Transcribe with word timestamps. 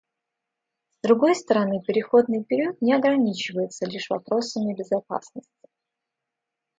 С 1.03 1.07
другой 1.07 1.35
стороны, 1.35 1.79
переходный 1.83 2.43
период 2.43 2.81
не 2.81 2.91
ограничивается 2.95 3.85
лишь 3.85 4.09
вопросами 4.09 4.73
безопасности. 4.73 5.69